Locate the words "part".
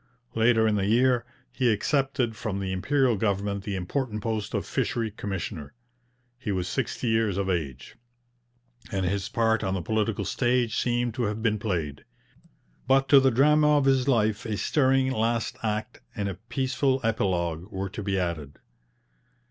9.29-9.63